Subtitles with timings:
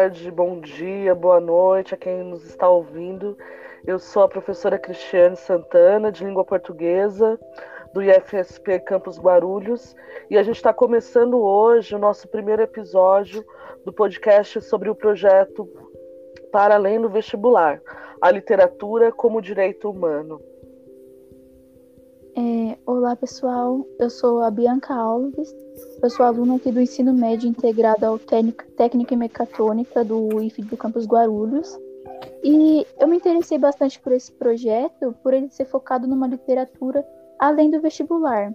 [0.00, 3.36] Tarde, bom dia, boa noite a quem nos está ouvindo.
[3.86, 7.38] Eu sou a professora Cristiane Santana, de língua portuguesa,
[7.92, 9.94] do IFSP Campus Guarulhos,
[10.30, 13.44] e a gente está começando hoje o nosso primeiro episódio
[13.84, 15.68] do podcast sobre o projeto
[16.50, 17.78] Para Além do Vestibular,
[18.22, 20.40] a literatura como direito humano.
[22.34, 22.69] É,
[23.00, 23.86] olá, pessoal.
[23.98, 25.56] Eu sou a Bianca Alves.
[26.02, 30.76] Eu sou aluna aqui do ensino médio integrado ao Técnica e Mecatrônica do IF do
[30.76, 31.78] Campus Guarulhos.
[32.44, 37.02] E eu me interessei bastante por esse projeto, por ele ser focado numa literatura
[37.38, 38.54] além do vestibular.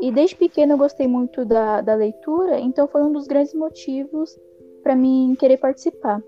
[0.00, 4.34] E desde pequeno eu gostei muito da, da leitura, então foi um dos grandes motivos
[4.82, 6.22] para mim querer participar.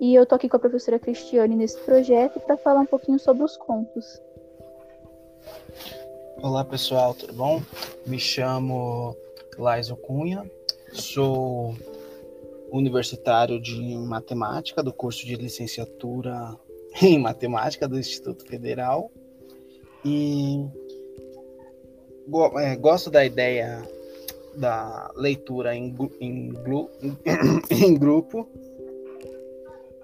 [0.00, 3.44] E eu tô aqui com a professora Cristiane nesse projeto para falar um pouquinho sobre
[3.44, 4.18] os contos.
[6.42, 7.62] Olá pessoal, tudo bom?
[8.06, 9.14] Me chamo
[9.58, 10.50] Laiso Cunha,
[10.90, 11.76] sou
[12.72, 16.56] universitário de matemática do curso de licenciatura
[17.02, 19.10] em matemática do Instituto Federal
[20.02, 20.64] e
[22.56, 23.86] é, gosto da ideia
[24.56, 26.54] da leitura em, em,
[27.70, 28.48] em grupo.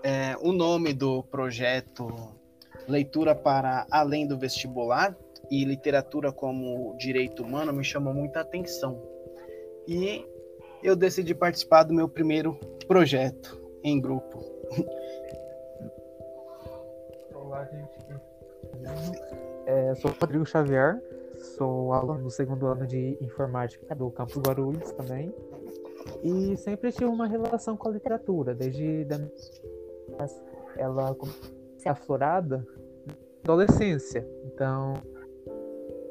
[0.03, 2.15] É, o nome do projeto
[2.87, 5.17] Leitura para Além do Vestibular
[5.50, 9.00] e literatura como direito humano me chamou muita atenção.
[9.86, 10.25] E
[10.83, 12.55] eu decidi participar do meu primeiro
[12.86, 14.38] projeto em grupo.
[17.34, 17.97] Olá, gente.
[19.66, 21.00] É, sou Rodrigo Xavier,
[21.56, 25.34] sou aluno do segundo ano de informática do Campus Guarulhos também.
[26.22, 29.19] E sempre tive uma relação com a literatura, desde da
[30.77, 32.66] ela começou aflorada
[33.06, 34.26] na adolescência.
[34.44, 34.94] Então,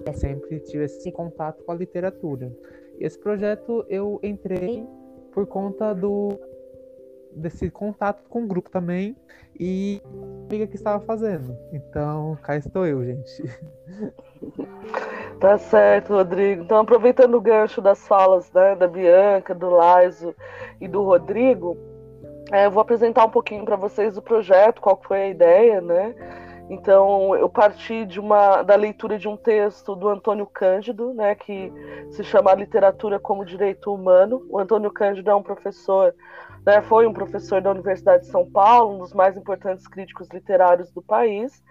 [0.06, 2.52] eu sempre tive esse contato com a literatura.
[3.00, 4.86] E esse projeto eu entrei
[5.32, 6.40] por conta do
[7.36, 9.14] desse contato com o grupo também
[9.60, 11.58] e a amiga que estava fazendo.
[11.74, 13.44] Então, cá estou eu, gente.
[15.40, 16.64] Tá certo, Rodrigo.
[16.64, 20.34] Então, aproveitando o gancho das falas né, da Bianca, do Laiso
[20.80, 21.78] e do Rodrigo,
[22.52, 26.16] é, eu vou apresentar um pouquinho para vocês o projeto, qual foi a ideia, né?
[26.70, 31.72] Então, eu parti de uma, da leitura de um texto do Antônio Cândido, né, que
[32.10, 34.46] se chama Literatura como Direito Humano.
[34.50, 36.16] O Antônio Cândido é um professor,
[36.66, 40.92] né, foi um professor da Universidade de São Paulo, um dos mais importantes críticos literários
[40.92, 41.64] do país.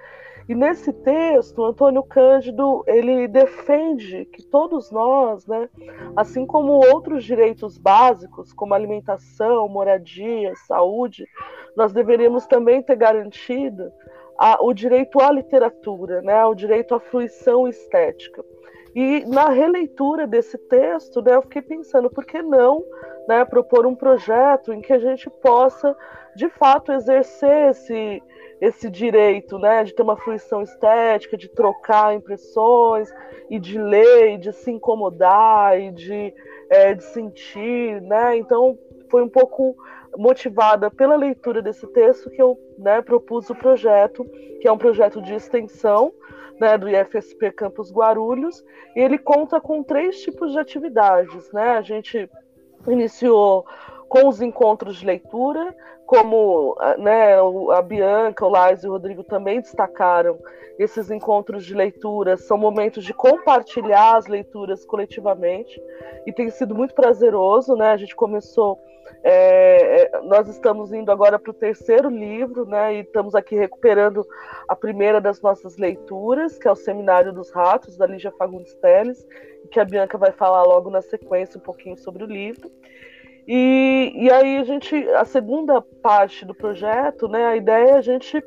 [0.48, 5.68] E nesse texto, o Antônio Cândido ele defende que todos nós, né,
[6.14, 11.26] assim como outros direitos básicos, como alimentação, moradia, saúde,
[11.76, 13.90] nós deveríamos também ter garantido
[14.38, 18.44] a, o direito à literatura, né, o direito à fruição estética.
[18.94, 22.84] E na releitura desse texto, né, eu fiquei pensando, por que não
[23.28, 25.96] né, propor um projeto em que a gente possa,
[26.36, 28.22] de fato, exercer esse,
[28.60, 33.12] esse direito né, de ter uma fruição estética, de trocar impressões,
[33.50, 36.34] e de ler, e de se incomodar, e de,
[36.70, 38.00] é, de sentir.
[38.02, 38.36] Né?
[38.36, 38.78] Então,
[39.10, 39.76] foi um pouco
[40.16, 44.24] motivada pela leitura desse texto que eu né, propus o projeto,
[44.60, 46.12] que é um projeto de extensão
[46.60, 48.64] né, do IFSP Campus Guarulhos,
[48.94, 51.52] e ele conta com três tipos de atividades.
[51.52, 51.70] Né?
[51.70, 52.30] A gente
[52.86, 53.66] iniciou
[54.08, 55.74] com os encontros de leitura,
[56.06, 57.36] como né,
[57.72, 60.38] a Bianca, o Lais e o Rodrigo também destacaram,
[60.78, 65.80] esses encontros de leitura são momentos de compartilhar as leituras coletivamente,
[66.26, 67.90] e tem sido muito prazeroso, né?
[67.90, 68.78] A gente começou
[69.26, 72.96] é, é, nós estamos indo agora para o terceiro livro, né?
[72.96, 74.26] E estamos aqui recuperando
[74.68, 79.26] a primeira das nossas leituras, que é o Seminário dos Ratos, da Lígia Fagundes Teles,
[79.70, 82.70] que a Bianca vai falar logo na sequência um pouquinho sobre o livro.
[83.48, 87.46] E, e aí a gente, a segunda parte do projeto, né?
[87.46, 88.44] A ideia é a gente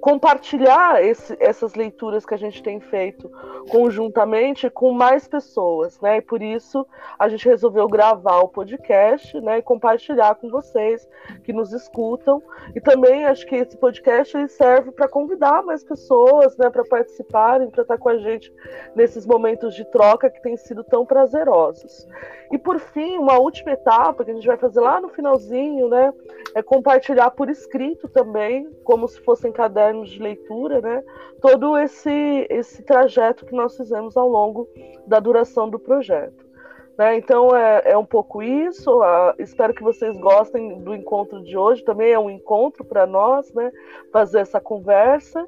[0.00, 3.30] compartilhar esse, essas leituras que a gente tem feito
[3.68, 6.18] conjuntamente com mais pessoas, né?
[6.18, 6.86] E por isso
[7.18, 9.58] a gente resolveu gravar o podcast, né?
[9.58, 11.06] E compartilhar com vocês
[11.44, 12.42] que nos escutam.
[12.74, 16.70] E também acho que esse podcast serve para convidar mais pessoas, né?
[16.70, 18.52] Para participarem, para estar com a gente
[18.96, 22.08] nesses momentos de troca que têm sido tão prazerosos.
[22.50, 26.12] E por fim, uma última etapa que a gente vai fazer lá no finalzinho, né?
[26.54, 31.02] É compartilhar por escrito também, como se fossem cadernos cadernos de leitura, né,
[31.40, 34.68] todo esse, esse trajeto que nós fizemos ao longo
[35.06, 36.48] da duração do projeto.
[36.96, 37.16] Né?
[37.16, 39.00] Então é, é um pouco isso.
[39.38, 41.82] espero que vocês gostem do encontro de hoje.
[41.82, 43.72] Também é um encontro para nós, né,
[44.12, 45.46] fazer essa conversa.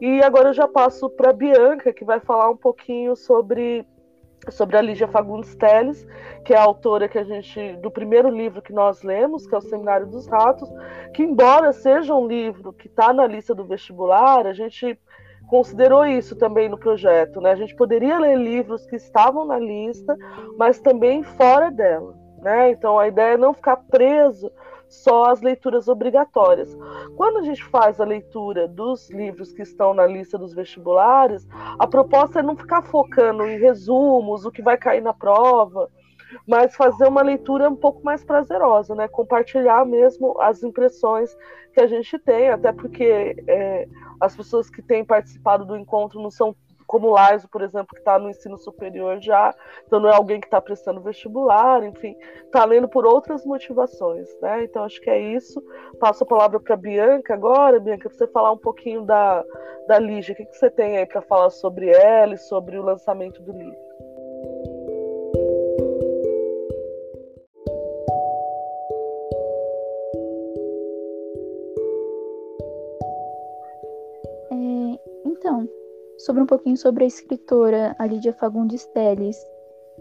[0.00, 3.86] E agora eu já passo para Bianca, que vai falar um pouquinho sobre
[4.50, 6.06] sobre a Lígia Fagundes Teles,
[6.44, 9.58] que é a autora que a gente do primeiro livro que nós lemos, que é
[9.58, 10.68] o Seminário dos Ratos,
[11.14, 14.98] que embora seja um livro que está na lista do vestibular, a gente
[15.48, 17.52] considerou isso também no projeto, né?
[17.52, 20.16] A gente poderia ler livros que estavam na lista,
[20.56, 22.70] mas também fora dela, né?
[22.70, 24.50] Então a ideia é não ficar preso
[24.92, 26.76] só às leituras obrigatórias.
[27.16, 31.48] Quando a gente faz a leitura dos livros que estão na lista dos vestibulares,
[31.78, 35.88] a proposta é não ficar focando em resumos, o que vai cair na prova,
[36.46, 39.08] mas fazer uma leitura um pouco mais prazerosa, né?
[39.08, 41.36] Compartilhar mesmo as impressões
[41.72, 43.88] que a gente tem, até porque é,
[44.20, 46.54] as pessoas que têm participado do encontro não são
[46.92, 49.54] como o Laiso, por exemplo, que está no ensino superior já,
[49.86, 54.64] então não é alguém que está prestando vestibular, enfim, está lendo por outras motivações, né?
[54.64, 55.64] Então acho que é isso.
[55.98, 59.42] Passo a palavra para Bianca agora, Bianca, para você falar um pouquinho da,
[59.88, 60.34] da Lígia.
[60.34, 63.52] O que, que você tem aí para falar sobre ela e sobre o lançamento do
[63.52, 63.91] livro?
[76.18, 79.36] Sobre um pouquinho sobre a escritora a Lídia Fagundes Telles.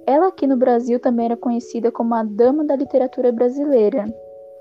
[0.06, 4.06] Ela aqui no Brasil também era conhecida como a dama da literatura brasileira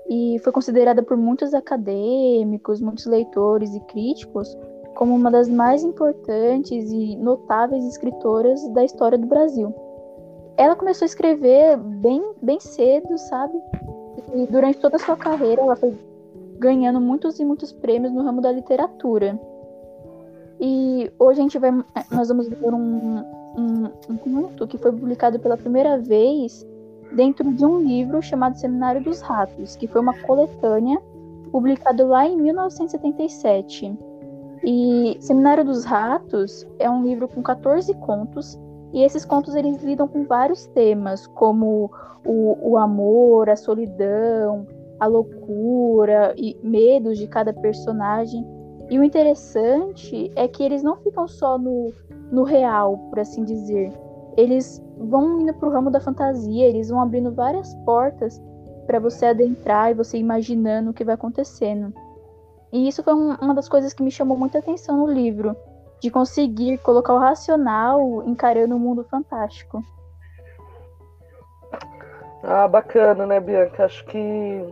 [0.09, 4.57] e foi considerada por muitos acadêmicos, muitos leitores e críticos
[4.95, 9.73] como uma das mais importantes e notáveis escritoras da história do Brasil.
[10.57, 13.57] Ela começou a escrever bem, bem cedo, sabe?
[14.35, 15.97] E durante toda a sua carreira ela foi
[16.59, 19.39] ganhando muitos e muitos prêmios no ramo da literatura.
[20.61, 21.71] E hoje a gente vai,
[22.11, 23.17] nós vamos ver um,
[23.57, 26.63] um, um conto que foi publicado pela primeira vez
[27.13, 31.01] dentro de um livro chamado Seminário dos Ratos, que foi uma coletânea
[31.51, 33.97] publicado lá em 1977.
[34.63, 38.59] E Seminário dos Ratos é um livro com 14 contos,
[38.93, 41.91] e esses contos eles lidam com vários temas, como
[42.23, 44.67] o, o amor, a solidão,
[44.99, 48.45] a loucura e medos de cada personagem.
[48.91, 51.93] E o interessante é que eles não ficam só no,
[52.29, 53.89] no real, por assim dizer.
[54.35, 58.41] Eles vão indo para o ramo da fantasia, eles vão abrindo várias portas
[58.85, 61.93] para você adentrar e você imaginando o que vai acontecendo.
[62.69, 65.55] E isso foi um, uma das coisas que me chamou muita atenção no livro,
[66.01, 69.81] de conseguir colocar o racional encarando o um mundo fantástico.
[72.43, 73.85] Ah, bacana, né, Bianca?
[73.85, 74.65] Acho que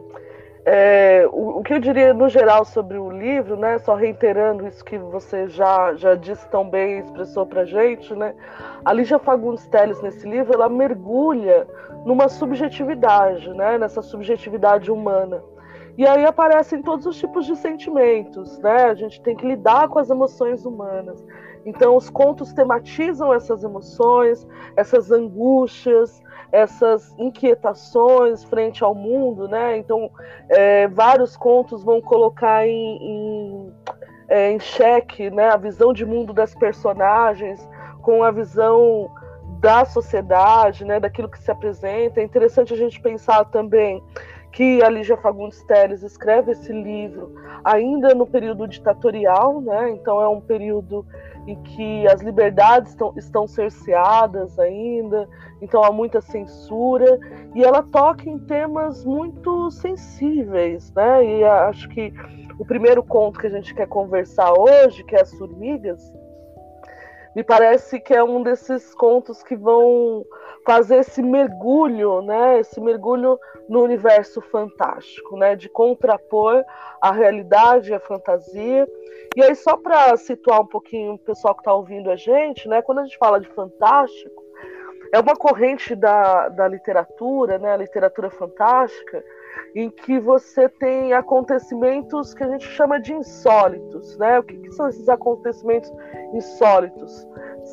[0.71, 4.85] é, o, o, que eu diria no geral sobre o livro, né, só reiterando isso
[4.85, 8.35] que você já, já disse tão bem expressou para gente, né,
[8.85, 11.67] a Lígia Fagundes Telles nesse livro ela mergulha
[12.05, 15.41] numa subjetividade, né, nessa subjetividade humana.
[15.97, 18.85] E aí aparecem todos os tipos de sentimentos, né?
[18.85, 21.21] A gente tem que lidar com as emoções humanas.
[21.69, 26.21] Então os contos tematizam essas emoções, essas angústias,
[26.51, 29.77] essas inquietações frente ao mundo, né?
[29.77, 30.09] Então,
[30.49, 33.73] é, vários contos vão colocar em, em,
[34.27, 37.67] é, em xeque né, a visão de mundo das personagens
[38.01, 39.11] com a visão
[39.59, 42.19] da sociedade, né, daquilo que se apresenta.
[42.19, 44.01] É interessante a gente pensar também
[44.51, 49.91] que a Lígia Fagundes Teles escreve esse livro ainda no período ditatorial, né?
[49.91, 51.05] Então é um período
[51.47, 55.27] em que as liberdades estão, estão cerceadas ainda,
[55.61, 57.19] então há muita censura,
[57.55, 61.25] e ela toca em temas muito sensíveis, né?
[61.25, 62.13] E acho que
[62.57, 66.13] o primeiro conto que a gente quer conversar hoje, que é As Formigas,
[67.35, 70.25] me parece que é um desses contos que vão
[70.65, 72.59] fazer esse mergulho, né?
[72.59, 75.55] Esse mergulho no universo fantástico, né?
[75.55, 76.63] De contrapor
[77.01, 78.87] a realidade e a fantasia.
[79.35, 82.81] E aí, só para situar um pouquinho o pessoal que está ouvindo a gente, né?
[82.81, 84.38] Quando a gente fala de fantástico,
[85.11, 87.73] é uma corrente da, da literatura, né?
[87.73, 89.23] A literatura fantástica,
[89.75, 94.39] em que você tem acontecimentos que a gente chama de insólitos, né?
[94.39, 95.91] O que, que são esses acontecimentos
[96.33, 97.27] insólitos?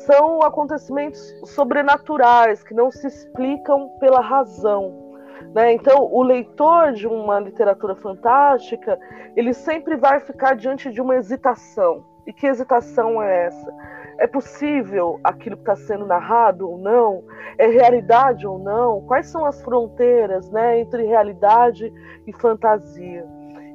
[0.05, 5.07] São acontecimentos sobrenaturais que não se explicam pela razão.
[5.53, 5.73] Né?
[5.73, 8.99] Então, o leitor de uma literatura fantástica,
[9.35, 12.03] ele sempre vai ficar diante de uma hesitação.
[12.25, 13.73] E que hesitação é essa?
[14.19, 17.23] É possível aquilo que está sendo narrado ou não?
[17.57, 19.01] É realidade ou não?
[19.01, 21.91] Quais são as fronteiras né, entre realidade
[22.25, 23.25] e fantasia?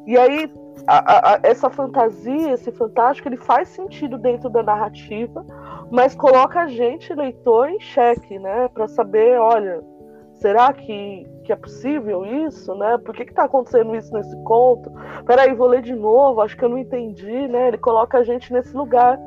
[0.07, 0.53] E aí,
[0.87, 5.45] a, a, essa fantasia, esse fantástico, ele faz sentido dentro da narrativa,
[5.91, 8.69] mas coloca a gente, leitor, em xeque, né?
[8.69, 9.81] Para saber, olha,
[10.35, 12.99] será que, que é possível isso, né?
[12.99, 14.91] Por que está acontecendo isso nesse conto?
[15.25, 17.69] Peraí, vou ler de novo, acho que eu não entendi, né?
[17.69, 19.21] Ele coloca a gente nesse lugar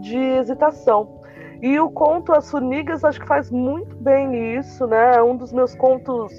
[0.00, 1.18] de hesitação.
[1.60, 5.16] E o conto As Formigas acho que faz muito bem isso, né?
[5.16, 6.32] É um dos meus contos,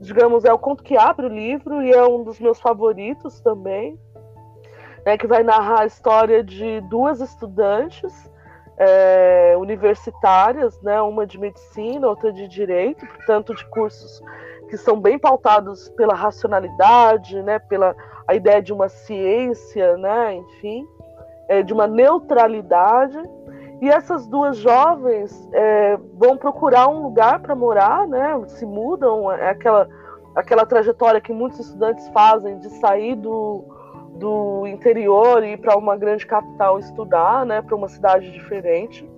[0.00, 3.98] digamos, é o conto que abre o livro e é um dos meus favoritos também,
[5.04, 5.18] né?
[5.18, 8.30] Que vai narrar a história de duas estudantes
[8.78, 11.02] é, universitárias, né?
[11.02, 14.22] Uma de medicina, outra de direito, portanto de cursos
[14.68, 17.58] que são bem pautados pela racionalidade, né?
[17.58, 20.36] Pela a ideia de uma ciência, né?
[20.36, 20.86] Enfim,
[21.50, 23.20] é, de uma neutralidade
[23.82, 28.40] e essas duas jovens é, vão procurar um lugar para morar, né?
[28.46, 29.88] Se mudam, é aquela,
[30.36, 33.64] aquela trajetória que muitos estudantes fazem de sair do,
[34.14, 37.60] do interior e ir para uma grande capital estudar, né?
[37.62, 39.10] Para uma cidade diferente.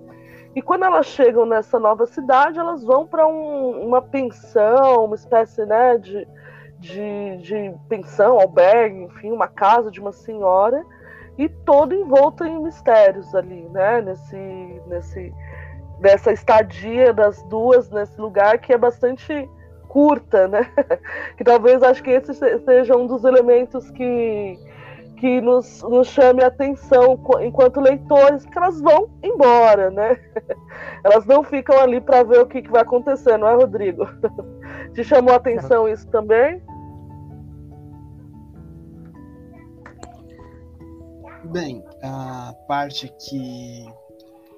[0.55, 5.65] E quando elas chegam nessa nova cidade, elas vão para um, uma pensão, uma espécie
[5.65, 6.27] né, de,
[6.79, 10.83] de, de pensão, albergue, enfim, uma casa de uma senhora
[11.37, 14.01] e todo envolto em mistérios ali, né?
[14.01, 15.33] Nesse, nesse,
[15.99, 19.49] nessa estadia das duas nesse lugar que é bastante
[19.87, 20.69] curta, né?
[21.37, 24.59] que talvez acho que esse seja um dos elementos que
[25.23, 30.19] que nos, nos chame a atenção enquanto leitores, que elas vão embora, né?
[31.01, 34.05] Elas não ficam ali para ver o que, que vai acontecer, não é, Rodrigo?
[34.93, 36.61] Te chamou a atenção isso também?
[41.53, 43.85] Bem, a parte que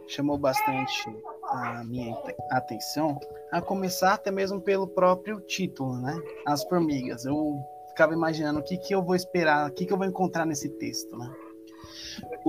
[0.07, 1.03] chamou bastante
[1.43, 2.17] a minha
[2.51, 3.19] atenção,
[3.51, 6.17] a começar até mesmo pelo próprio título, né?
[6.47, 7.25] As formigas.
[7.25, 7.59] Eu
[7.89, 10.69] ficava imaginando o que, que eu vou esperar, o que, que eu vou encontrar nesse
[10.69, 11.35] texto, né?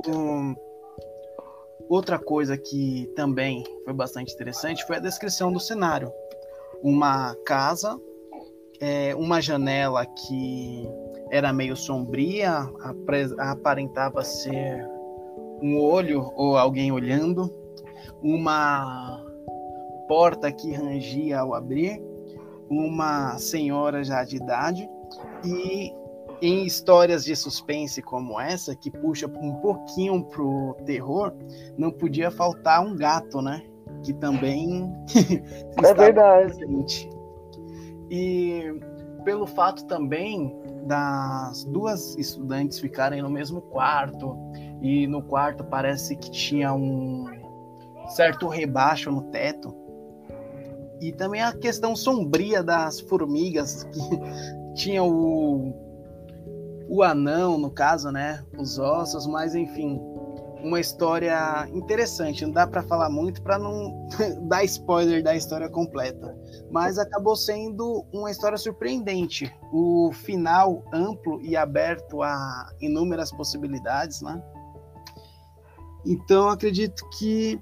[0.07, 0.55] Um,
[1.89, 6.13] outra coisa que também foi bastante interessante foi a descrição do cenário.
[6.85, 8.01] Uma casa,
[8.81, 10.89] é, uma janela que
[11.31, 12.71] era meio sombria,
[13.39, 14.87] aparentava ser
[15.63, 17.51] um olho ou alguém olhando,
[18.23, 19.25] uma
[20.09, 22.01] porta que rangia ao abrir,
[22.69, 24.89] uma senhora já de idade
[25.45, 25.93] e
[26.43, 31.33] em histórias de suspense como essa, que puxa um pouquinho pro terror,
[31.79, 33.63] não podia faltar um gato, né?
[34.03, 34.93] Que também
[35.83, 36.57] é verdade.
[36.57, 37.09] Presente.
[38.11, 38.75] E
[39.27, 40.57] pelo fato também
[40.87, 44.39] das duas estudantes ficarem no mesmo quarto
[44.81, 47.27] e no quarto parece que tinha um
[48.11, 49.75] certo rebaixo no teto.
[51.01, 54.01] E também a questão sombria das formigas que
[54.81, 55.75] tinha o
[56.89, 60.01] o anão, no caso, né, os ossos, mas enfim,
[60.63, 62.45] uma história interessante.
[62.45, 64.09] Não dá para falar muito para não
[64.49, 66.37] dar spoiler da história completa,
[66.71, 69.53] mas acabou sendo uma história surpreendente.
[69.73, 74.43] O final amplo e aberto a inúmeras possibilidades, né?
[76.05, 77.61] Então acredito que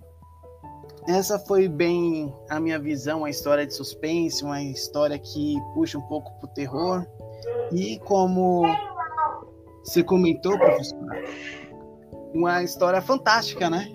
[1.06, 6.02] essa foi bem a minha visão, a história de suspense, uma história que puxa um
[6.02, 7.06] pouco pro terror.
[7.72, 8.64] E como
[9.84, 11.22] você comentou, professora,
[12.34, 13.88] uma história fantástica, né?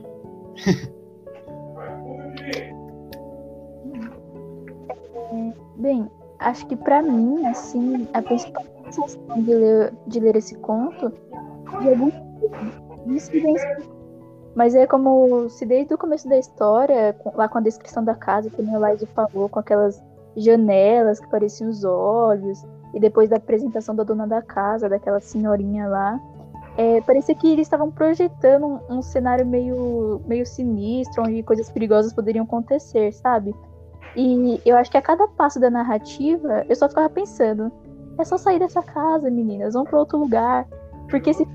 [5.75, 11.11] Bem, acho que para mim, assim, a principal sensação de ler, de ler esse conto
[11.81, 12.11] de algum
[14.55, 18.49] mas é como se desde o começo da história, lá com a descrição da casa,
[18.49, 20.03] que o Laiso falou, com aquelas
[20.35, 25.87] janelas que pareciam os olhos, e depois da apresentação da dona da casa, daquela senhorinha
[25.87, 26.19] lá,
[26.79, 32.13] é, parecia que eles estavam projetando um, um, cenário meio, meio sinistro, onde coisas perigosas
[32.13, 33.53] poderiam acontecer, sabe?
[34.15, 37.69] E eu acho que a cada passo da narrativa, eu só ficava pensando:
[38.17, 40.65] é só sair dessa casa, meninas, vão para outro lugar.
[41.09, 41.45] Porque se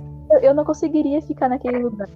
[0.42, 2.08] eu não conseguiria ficar naquele lugar.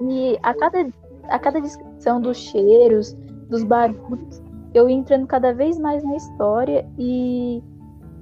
[0.00, 0.88] E a cada,
[1.24, 3.12] a cada descrição dos cheiros,
[3.50, 4.42] dos barulhos,
[4.72, 7.62] eu ia entrando cada vez mais na história e,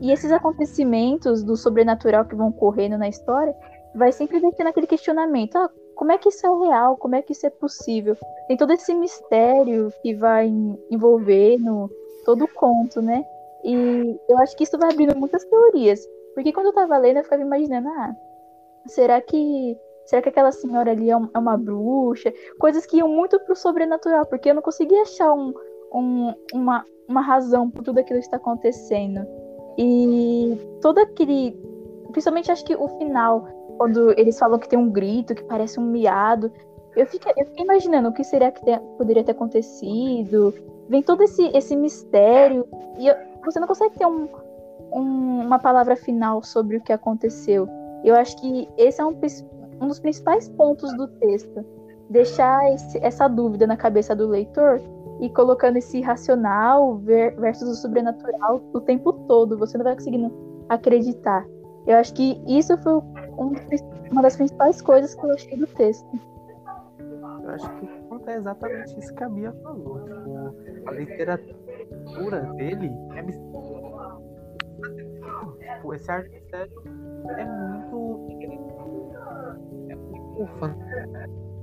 [0.01, 3.55] e esses acontecimentos do sobrenatural que vão correndo na história
[3.95, 6.97] vai sempre deixando aquele questionamento: ah, como é que isso é real?
[6.97, 8.17] Como é que isso é possível?
[8.49, 10.53] Tem todo esse mistério que vai
[10.91, 11.91] envolvendo
[12.25, 13.25] todo o conto, né?
[13.65, 16.07] E eu acho que isso vai abrindo muitas teorias.
[16.35, 18.15] Porque quando eu tava lendo, eu ficava imaginando, ah,
[18.87, 19.79] será que.
[20.05, 22.31] Será que aquela senhora ali é, é uma bruxa?
[22.59, 25.55] Coisas que iam muito pro sobrenatural, porque eu não conseguia achar um,
[25.95, 29.27] um, uma, uma razão por tudo aquilo que está acontecendo.
[29.79, 31.59] E todo aquele.
[32.13, 35.85] Principalmente acho que o final, quando eles falam que tem um grito, que parece um
[35.85, 36.51] miado.
[36.97, 38.61] Eu fiquei, eu fiquei imaginando o que seria que
[38.97, 40.55] poderia ter acontecido.
[40.89, 42.67] Vem todo esse, esse mistério.
[42.99, 43.15] E eu,
[43.45, 44.29] você não consegue ter um,
[44.93, 47.69] um, uma palavra final sobre o que aconteceu.
[48.05, 49.17] Eu acho que esse é um,
[49.81, 51.65] um dos principais pontos do texto.
[52.11, 54.81] deixar esse, essa dúvida na cabeça do leitor
[55.21, 59.59] e colocando esse racional versus o sobrenatural o tempo todo.
[59.59, 60.33] Você não vai conseguindo
[60.69, 61.45] acreditar.
[61.87, 66.07] Eu acho que isso foi um, uma das principais coisas que eu achei do texto.
[67.43, 67.89] Eu acho que
[68.31, 70.03] é exatamente isso que a Bia falou.
[70.05, 70.55] Tipo,
[70.87, 73.23] a literatura dele é
[75.75, 78.27] tipo, esse arte é muito
[79.91, 81.55] é muito fantástico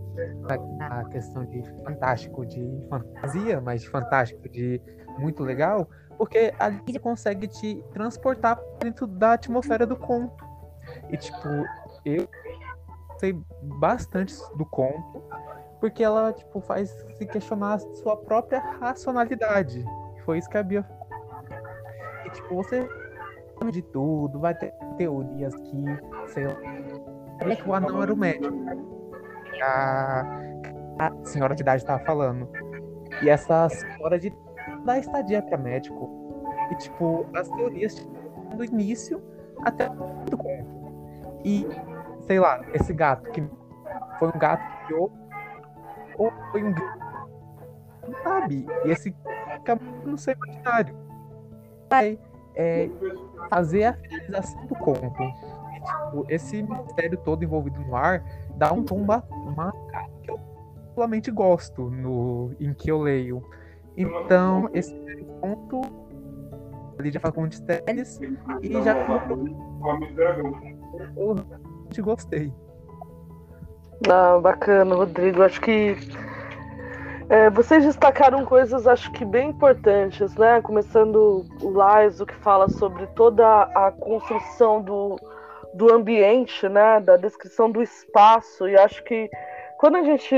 [0.79, 4.81] a questão de fantástico, de fantasia, mas de fantástico, de
[5.17, 5.87] muito legal,
[6.17, 10.50] porque a Lídia consegue te transportar dentro da atmosfera do conto.
[11.11, 11.47] E tipo,
[12.05, 12.27] eu
[13.17, 15.23] sei bastante do conto,
[15.79, 19.83] porque ela tipo faz se questionar a sua própria racionalidade.
[20.25, 20.85] Foi isso que a Bia
[22.25, 22.87] e tipo, você
[23.71, 25.83] de tudo, vai ter teorias que,
[26.29, 26.55] sei lá,
[27.55, 28.51] que o anão era o médico
[29.61, 30.25] a,
[30.99, 32.49] a senhora de idade estava falando.
[33.21, 34.33] E essa senhora de
[34.85, 36.09] dar estadia para médico.
[36.71, 38.07] E, tipo, as teorias
[38.55, 39.21] do início
[39.63, 40.80] até do conto.
[41.43, 41.67] E,
[42.21, 43.43] sei lá, esse gato que
[44.19, 45.11] foi um gato que criou
[46.17, 46.73] ou foi um
[48.07, 48.65] não sabe.
[48.85, 49.15] E esse
[49.53, 50.95] fica no seu imaginário.
[51.89, 52.19] Vai
[52.55, 52.89] é,
[53.49, 55.23] fazer a finalização do conto.
[55.23, 58.23] E, tipo, esse mistério todo envolvido no ar
[58.55, 59.23] dá um tom uma
[60.23, 60.37] que eu
[60.91, 63.43] particularmente gosto no, em que eu leio.
[63.97, 64.93] Então, esse
[65.39, 65.81] ponto
[66.99, 68.19] ali já fala com mistérios
[68.61, 68.93] e já
[71.97, 72.51] eu gostei.
[74.09, 75.43] Ah, bacana, Rodrigo.
[75.43, 75.95] Acho que
[77.29, 80.61] é, vocês destacaram coisas, acho que bem importantes, né?
[80.61, 85.15] Começando o Laiso, que fala sobre toda a construção do,
[85.73, 89.29] do ambiente, né, da descrição do espaço, e acho que
[89.77, 90.35] quando a gente,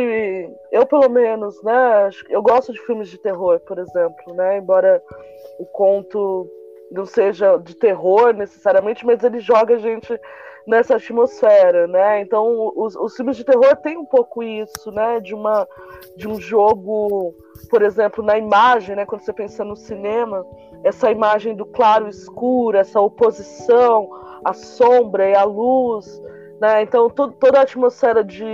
[0.71, 5.01] eu pelo menos, né, eu gosto de filmes de terror, por exemplo, né, embora
[5.59, 6.47] o conto
[6.93, 10.17] não seja de terror necessariamente, mas ele joga a gente
[10.65, 12.21] nessa atmosfera, né?
[12.21, 15.19] Então os, os filmes de terror têm um pouco isso, né?
[15.19, 15.67] De uma
[16.15, 17.33] de um jogo,
[17.69, 19.05] por exemplo, na imagem, né?
[19.05, 20.45] Quando você pensa no cinema,
[20.83, 24.09] essa imagem do claro e escuro, essa oposição,
[24.45, 26.21] a sombra e a luz,
[26.61, 26.81] né?
[26.81, 28.45] Então toda a atmosfera de,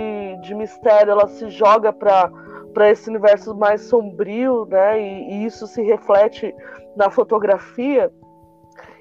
[0.42, 2.30] de mistério ela se joga para
[2.72, 5.00] para esse universo mais sombrio, né?
[5.00, 6.54] E, e, isso se reflete
[6.96, 8.12] na fotografia.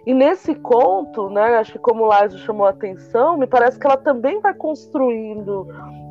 [0.10, 1.58] E nesse conto, né?
[1.58, 5.68] Acho que como o Lázaro chamou a atenção, me parece que ela também vai construindo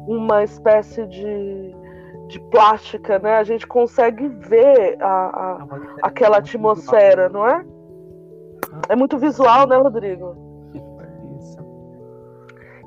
[0.06, 1.74] uma espécie de,
[2.28, 3.38] de plástica, né?
[3.38, 7.64] A gente consegue ver a, a é aquela atmosfera, não é?
[8.88, 10.46] É muito visual, né, Rodrigo?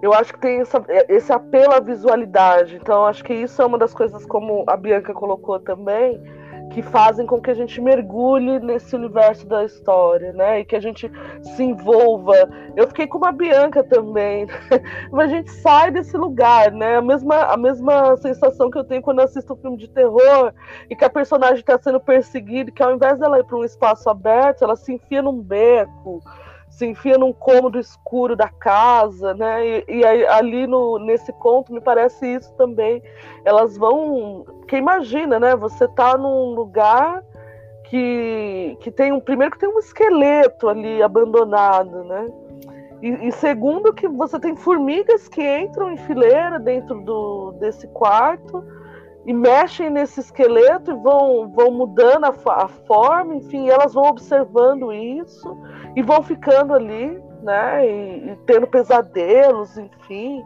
[0.01, 2.77] eu acho que tem essa, esse apelo à visualidade.
[2.77, 6.19] Então, acho que isso é uma das coisas, como a Bianca colocou também,
[6.73, 10.61] que fazem com que a gente mergulhe nesse universo da história, né?
[10.61, 12.49] E que a gente se envolva.
[12.75, 14.47] Eu fiquei com uma Bianca também.
[15.11, 16.97] Mas a gente sai desse lugar, né?
[16.97, 20.53] A mesma, a mesma sensação que eu tenho quando assisto um filme de terror
[20.89, 24.09] e que a personagem está sendo perseguida, que ao invés dela ir para um espaço
[24.09, 26.21] aberto, ela se enfia num beco
[26.71, 29.67] se enfia num cômodo escuro da casa, né?
[29.67, 33.03] E, e aí, ali no, nesse conto me parece isso também.
[33.45, 34.45] Elas vão.
[34.67, 35.55] Que imagina, né?
[35.57, 37.21] Você tá num lugar
[37.89, 39.19] que, que tem um.
[39.19, 42.27] Primeiro que tem um esqueleto ali abandonado, né?
[43.01, 48.63] E, e, segundo que você tem formigas que entram em fileira dentro do, desse quarto
[49.25, 54.91] e mexem nesse esqueleto e vão, vão mudando a, a forma, enfim, elas vão observando
[54.91, 55.57] isso
[55.95, 60.43] e vão ficando ali, né, e, e, tendo pesadelos, enfim,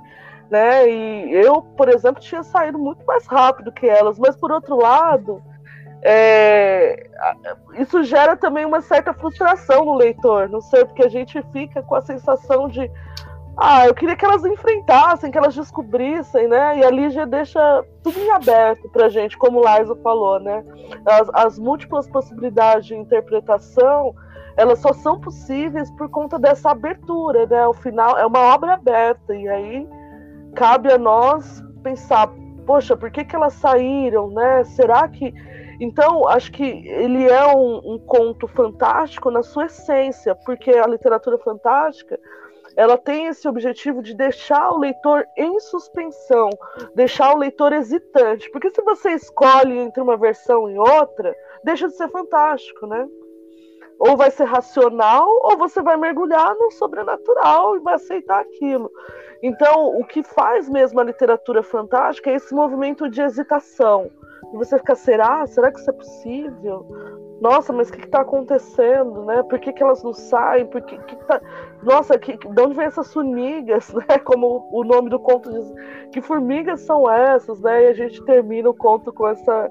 [0.50, 4.76] né, e eu, por exemplo, tinha saído muito mais rápido que elas, mas por outro
[4.76, 5.42] lado,
[6.02, 7.10] é,
[7.80, 11.96] isso gera também uma certa frustração no leitor, não sei, porque a gente fica com
[11.96, 12.92] a sensação de
[13.58, 16.80] ah, eu queria que elas enfrentassem, que elas descobrissem, né?
[16.80, 20.64] E a Lígia deixa tudo em aberto pra gente, como o Laiso falou, né?
[21.06, 24.14] As, as, múltiplas possibilidades de interpretação,
[24.58, 27.66] elas só são possíveis por conta dessa abertura, né?
[27.66, 29.88] O final é uma obra aberta, e aí
[30.54, 32.30] cabe a nós pensar,
[32.66, 34.66] poxa, por que, que elas saíram, né?
[34.66, 35.34] Será que.
[35.80, 41.38] Então, acho que ele é um, um conto fantástico na sua essência, porque a literatura
[41.38, 42.20] fantástica
[42.76, 46.50] ela tem esse objetivo de deixar o leitor em suspensão,
[46.94, 48.50] deixar o leitor hesitante.
[48.52, 53.08] Porque se você escolhe entre uma versão e outra, deixa de ser fantástico, né?
[54.00, 58.92] ou vai ser racional, ou você vai mergulhar no sobrenatural e vai aceitar aquilo.
[59.42, 64.10] Então, o que faz mesmo a literatura fantástica é esse movimento de hesitação.
[64.54, 65.46] E você fica, será?
[65.48, 66.86] Será que isso é possível?
[67.42, 69.44] Nossa, mas o que está acontecendo, né?
[69.44, 70.66] Por que, que elas não saem?
[70.66, 71.42] Por que, que tá...
[71.84, 74.18] Nossa, que, de onde vem essas formigas, né?
[74.24, 75.74] Como o nome do conto diz.
[76.12, 77.86] Que formigas são essas, né?
[77.86, 79.70] E a gente termina o conto com essa,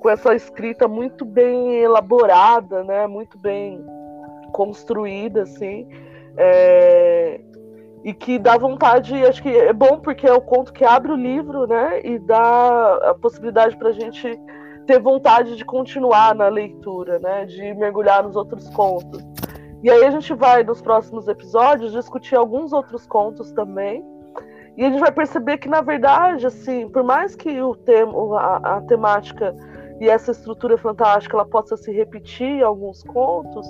[0.00, 3.06] com essa escrita muito bem elaborada, né?
[3.06, 3.84] Muito bem
[4.52, 5.88] construída, assim.
[6.36, 7.40] É...
[8.02, 11.16] E que dá vontade, acho que é bom porque é o conto que abre o
[11.16, 12.00] livro, né?
[12.04, 14.38] E dá a possibilidade para a gente
[14.86, 17.44] ter vontade de continuar na leitura, né?
[17.44, 19.22] De mergulhar nos outros contos.
[19.82, 24.04] E aí a gente vai, nos próximos episódios, discutir alguns outros contos também.
[24.76, 28.76] E a gente vai perceber que, na verdade, assim, por mais que o tema, a,
[28.76, 29.54] a temática
[30.00, 33.66] e essa estrutura fantástica ela possa se repetir em alguns contos,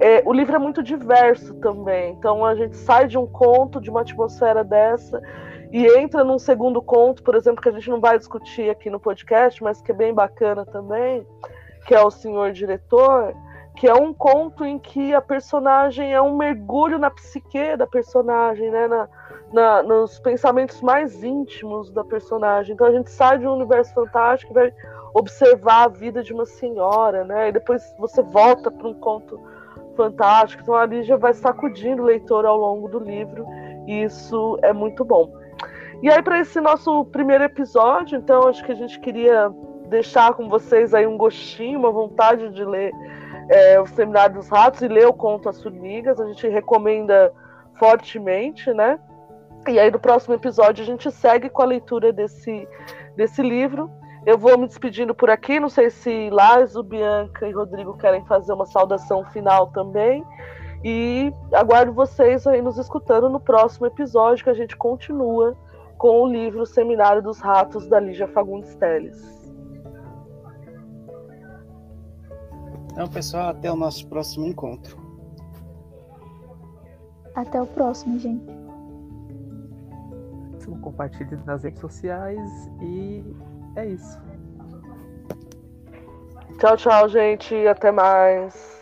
[0.00, 2.12] é, o livro é muito diverso também.
[2.12, 5.22] Então a gente sai de um conto, de uma atmosfera dessa,
[5.76, 8.98] e entra num segundo conto, por exemplo, que a gente não vai discutir aqui no
[8.98, 11.26] podcast, mas que é bem bacana também,
[11.86, 13.34] que é o Senhor Diretor,
[13.76, 18.70] que é um conto em que a personagem é um mergulho na psique da personagem,
[18.70, 18.88] né?
[18.88, 19.08] Na,
[19.52, 22.72] na, nos pensamentos mais íntimos da personagem.
[22.72, 24.74] Então a gente sai de um universo fantástico e vai
[25.12, 27.50] observar a vida de uma senhora, né?
[27.50, 29.38] E depois você volta para um conto
[29.94, 30.62] fantástico.
[30.62, 33.44] Então a Lígia vai sacudindo o leitor ao longo do livro
[33.86, 35.44] e isso é muito bom.
[36.02, 39.50] E aí, para esse nosso primeiro episódio, então, acho que a gente queria
[39.88, 42.92] deixar com vocês aí um gostinho, uma vontade de ler
[43.48, 46.20] é, o Seminário dos Ratos e ler o conto As Formigas.
[46.20, 47.32] A gente recomenda
[47.78, 48.98] fortemente, né?
[49.66, 52.68] E aí, no próximo episódio, a gente segue com a leitura desse,
[53.16, 53.90] desse livro.
[54.26, 55.58] Eu vou me despedindo por aqui.
[55.58, 60.24] Não sei se Lázaro, Bianca e Rodrigo querem fazer uma saudação final também.
[60.84, 65.56] E aguardo vocês aí nos escutando no próximo episódio, que a gente continua
[65.98, 69.36] com o livro Seminário dos Ratos, da Lígia Fagundes Teles.
[72.92, 74.96] Então, pessoal, até o nosso próximo encontro.
[77.34, 78.56] Até o próximo, gente.
[80.80, 82.40] Compartilhe nas redes sociais
[82.80, 83.22] e
[83.74, 84.18] é isso.
[86.58, 87.66] Tchau, tchau, gente.
[87.66, 88.75] Até mais.